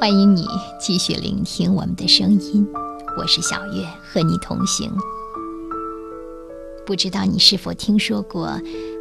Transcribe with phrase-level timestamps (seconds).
[0.00, 0.48] 欢迎你
[0.78, 2.66] 继续聆听我们的声音，
[3.18, 4.90] 我是小月，和你同行。
[6.86, 8.46] 不知道你是否听说过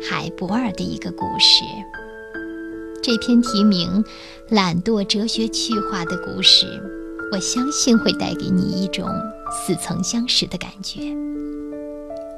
[0.04, 1.64] 海博尔的一个故事？
[3.02, 4.04] 这篇题名
[4.50, 6.66] 《懒惰哲学趣话》的故事，
[7.32, 9.08] 我相信会带给你一种
[9.50, 11.00] 似曾相识的感觉。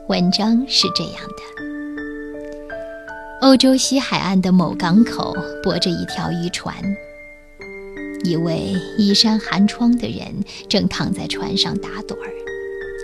[0.07, 1.41] 文章是这样的：
[3.41, 6.75] 欧洲西海岸的某港口泊着一条渔船。
[8.23, 12.31] 一位衣衫寒窗的人正躺在船上打盹儿，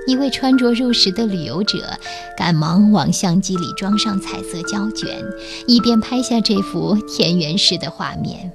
[0.08, 1.98] 一位穿着入时的旅游者
[2.38, 5.24] 赶忙往相机里装上彩色胶卷，
[5.68, 8.52] 以便拍下这幅田园式的画面：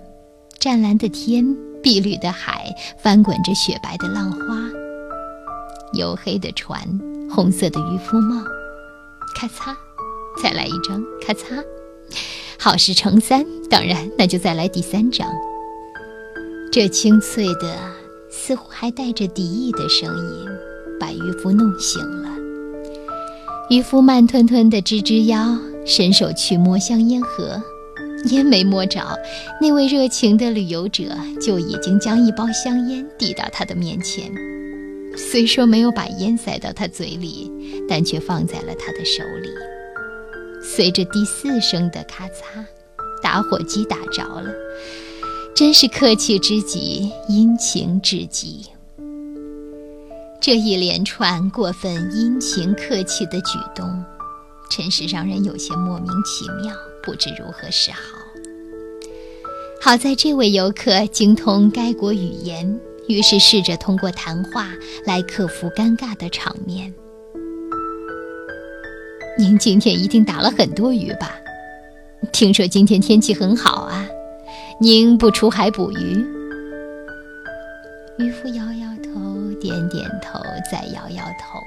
[0.60, 4.38] 湛蓝的天，碧绿的海，翻滚着雪白的浪花，
[5.94, 6.80] 黝黑的船，
[7.28, 8.42] 红色的渔夫帽。
[9.34, 9.74] 咔嚓，
[10.42, 11.64] 再来一张，咔嚓，
[12.58, 15.28] 好事成三，当然，那就再来第三张。
[16.72, 17.76] 这清脆的，
[18.30, 20.48] 似乎还带着敌意的声音，
[20.98, 22.30] 把渔夫弄醒了。
[23.68, 27.60] 渔夫慢吞吞地支支腰，伸手去摸香烟盒，
[28.30, 29.02] 烟没摸着，
[29.60, 31.04] 那位热情的旅游者
[31.42, 34.32] 就已经将一包香烟递到他的面前。
[35.14, 37.52] 虽说没有把烟塞到他嘴里，
[37.86, 39.50] 但却放在了他的手里。
[40.62, 42.64] 随着第四声的咔嚓，
[43.22, 44.50] 打火机打着了。
[45.54, 48.66] 真是客气之极，殷勤至极。
[50.40, 54.02] 这一连串过分殷勤客气的举动，
[54.70, 57.98] 真是让人有些莫名其妙，不知如何是好。
[59.80, 64.70] 好在这位游客精通该国语言，于是试着通过谈话
[65.04, 66.92] 来克服尴尬的场面。
[69.38, 71.36] 您今天一定打了很多鱼吧？
[72.32, 74.08] 听说今天天气很好啊。
[74.82, 76.26] 您不出海捕鱼？
[78.18, 79.20] 渔夫摇摇头，
[79.60, 80.40] 点点头，
[80.72, 81.60] 再摇摇头。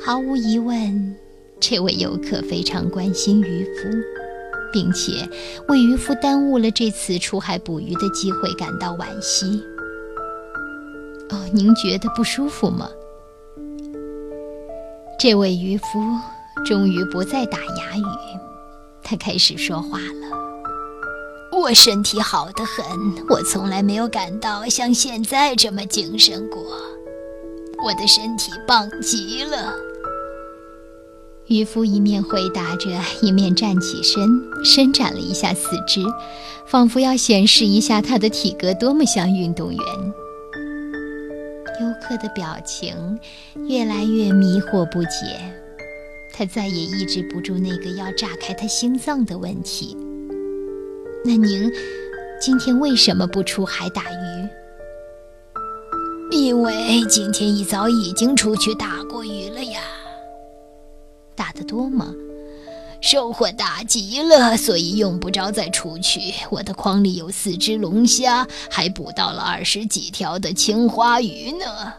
[0.00, 1.16] 毫无疑问，
[1.58, 3.88] 这位游客非常关心渔夫，
[4.72, 5.28] 并且
[5.66, 9.60] 为渔夫耽误了这次出海捕鱼的机会感到惋惜。
[11.30, 12.88] 哦，您觉得不舒服吗？
[15.18, 15.84] 这位渔夫
[16.64, 18.38] 终于不再打哑语，
[19.02, 20.51] 他开始说话了。
[21.62, 22.84] 我身体好得很，
[23.28, 26.60] 我从来没有感到像现在这么精神过。
[27.84, 29.72] 我的身体棒极了。
[31.46, 32.90] 渔夫一面回答着，
[33.20, 34.28] 一面站起身，
[34.64, 36.00] 伸展了一下四肢，
[36.66, 39.78] 仿佛要显示一下他的体格多么像运动员。
[41.80, 43.20] 游客的表情
[43.68, 45.54] 越来越迷惑不解，
[46.32, 49.96] 他再也抑制不住那个要炸开他心脏的问题。
[51.24, 51.70] 那您
[52.40, 54.48] 今天为什么不出海打鱼？
[56.32, 59.80] 因为今天一早已经出去打过鱼了呀。
[61.36, 62.12] 打得多吗？
[63.00, 66.20] 收获大极了，所以用不着再出去。
[66.50, 71.92] 我的筐里有四只龙虾，还捕到了二十几条的青花鱼呢。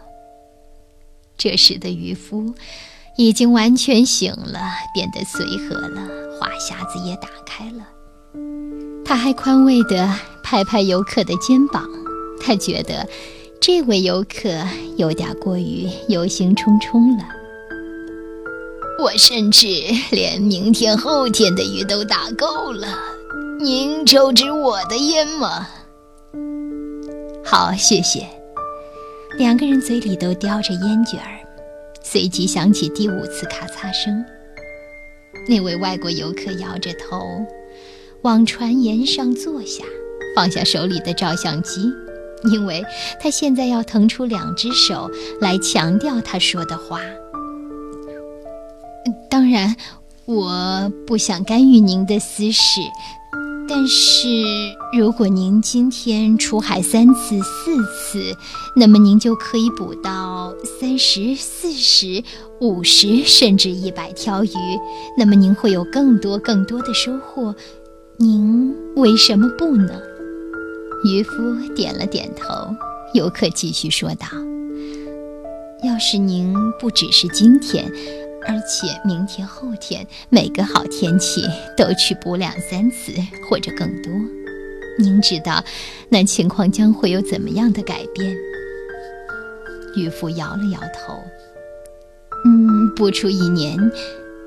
[1.38, 2.54] 这时的渔夫
[3.18, 4.60] 已经完全醒了，
[4.94, 6.02] 变得随和了，
[6.40, 7.88] 话匣子也打开了。
[9.13, 10.09] 他还宽慰地
[10.41, 11.88] 拍拍游客的肩膀，
[12.41, 13.07] 他觉得
[13.62, 14.50] 这位游客
[14.97, 17.24] 有点过于忧心忡忡了。
[18.97, 19.68] 我甚至
[20.09, 22.88] 连明天、后天的鱼都打够了。
[23.59, 25.68] 您抽支我的烟吗？
[27.45, 28.28] 好，谢谢。
[29.38, 31.38] 两个人嘴里都叼着烟卷儿，
[32.01, 34.25] 随即响起第五次咔嚓声。
[35.47, 37.45] 那位外国游客摇着头。
[38.24, 39.84] 往船沿上坐下，
[40.34, 41.92] 放下手里的照相机，
[42.54, 42.82] 因为
[43.22, 45.12] 他现在要腾出两只手
[45.42, 47.02] 来强调他说的话。
[49.30, 49.76] 当然，
[50.24, 52.80] 我不想干预您的私事，
[53.68, 54.30] 但是
[54.98, 58.34] 如果您今天出海三次、四次，
[58.78, 62.24] 那么您就可以捕到三十四十
[62.62, 64.50] 五十甚至一百条鱼，
[65.18, 67.54] 那么您会有更多更多的收获。
[68.24, 70.00] 您为什么不呢？
[71.04, 71.34] 渔夫
[71.75, 72.74] 点了点头。
[73.14, 74.25] 游客继续说道
[75.84, 77.84] ：“要是您不只是今天，
[78.48, 81.42] 而且明天、后天，每个好天气
[81.75, 83.12] 都去捕两三次
[83.50, 84.14] 或者更多，
[84.98, 85.62] 您知道
[86.08, 88.34] 那情况将会有怎么样的改变？”
[89.98, 91.14] 渔夫摇了摇头
[92.48, 93.78] ：“嗯，不出一年，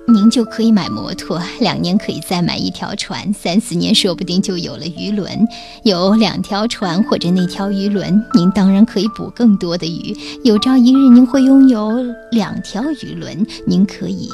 [0.09, 5.47] 您就可以买摩托，两年可以再买一条船，三四年说不定就有了鱼轮。
[5.83, 10.17] 有两条船或者那条鱼轮，您当然可以捕更多的鱼。
[10.45, 11.93] 有朝一日您会拥有
[12.31, 14.29] 两条鱼轮，您可以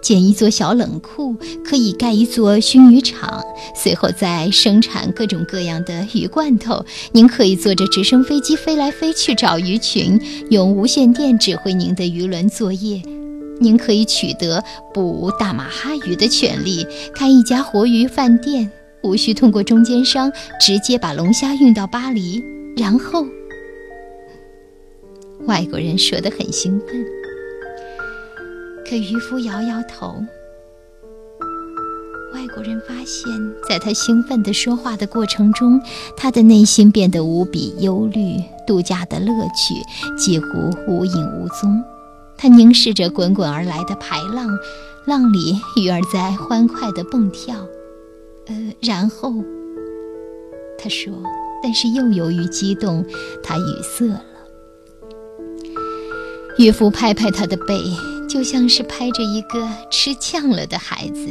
[0.00, 1.34] 建一座小冷库，
[1.64, 3.42] 可以盖一座熏鱼厂，
[3.74, 6.84] 随后再生产各种各样的鱼罐头。
[7.10, 10.20] 您可以坐着直升飞机飞来飞去找鱼群，
[10.50, 13.02] 用无线电指挥您的鱼轮作业。
[13.60, 14.62] 您可以取得
[14.92, 18.70] 捕大马哈鱼的权利，开一家活鱼饭店，
[19.02, 20.30] 无需通过中间商，
[20.60, 22.42] 直接把龙虾运到巴黎。
[22.76, 23.24] 然后，
[25.46, 27.04] 外国人说得很兴奋，
[28.88, 30.14] 可渔夫摇摇头。
[32.34, 33.32] 外国人发现，
[33.66, 35.80] 在他兴奋地说话的过程中，
[36.16, 39.74] 他的内心变得无比忧虑，度假的乐趣
[40.18, 40.46] 几乎
[40.86, 41.82] 无影无踪。
[42.38, 44.46] 他凝视着滚滚而来的排浪，
[45.06, 47.54] 浪里鱼儿在欢快地蹦跳。
[48.46, 49.32] 呃，然后
[50.78, 51.12] 他说
[51.62, 53.04] ：“但是又由于激动，
[53.42, 54.22] 他语塞了。”
[56.58, 57.82] 渔夫拍拍他的背，
[58.28, 61.26] 就像是拍着一个吃呛了的孩子。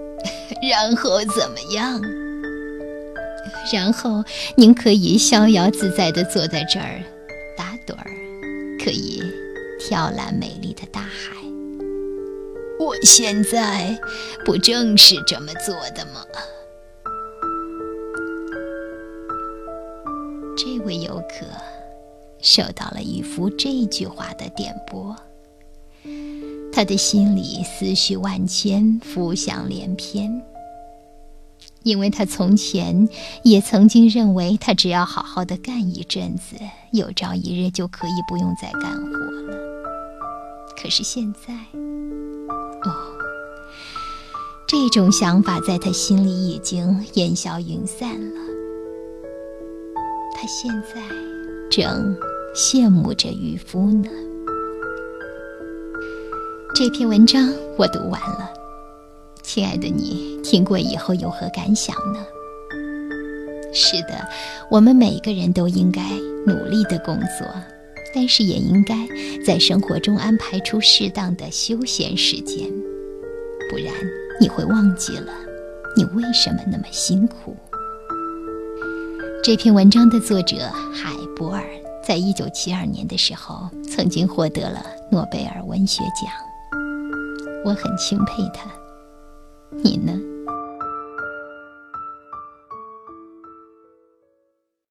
[0.68, 2.00] 然后怎么样？
[3.72, 4.24] 然后
[4.56, 7.00] 您可以逍遥自在地坐在这儿
[7.56, 8.10] 打盹儿，
[8.82, 9.22] 可以。
[9.80, 11.34] 眺览美丽的大海。
[12.78, 13.98] 我现在
[14.44, 16.24] 不正是这么做的吗？
[20.56, 21.46] 这位游客
[22.40, 25.16] 受到了渔夫这句话的点拨，
[26.72, 30.42] 他的心里思绪万千，浮想联翩。
[31.82, 33.08] 因为他从前
[33.42, 36.56] 也曾经认为，他只要好好的干一阵子，
[36.92, 39.29] 有朝一日就可以不用再干活。
[40.82, 41.52] 可是现在，
[42.88, 42.90] 哦，
[44.66, 48.40] 这种想法在他心里已经烟消云散了。
[50.34, 51.02] 他现在
[51.70, 52.16] 正
[52.54, 54.08] 羡慕着渔夫呢。
[56.74, 58.48] 这篇文章我读完了，
[59.42, 62.24] 亲爱的你，听过以后有何感想呢？
[63.74, 64.26] 是的，
[64.70, 66.00] 我们每个人都应该
[66.46, 67.46] 努力的工作。
[68.14, 68.94] 但是也应该
[69.44, 72.70] 在生活中安排出适当的休闲时间，
[73.68, 73.94] 不然
[74.40, 75.32] 你会忘记了
[75.96, 77.56] 你为什么那么辛苦。
[79.42, 80.56] 这篇文章的作者
[80.92, 81.64] 海博尔
[82.06, 86.30] 在一九七二年的时候曾经获得了诺贝尔文学奖，
[87.64, 88.70] 我很钦佩他，
[89.82, 90.12] 你呢？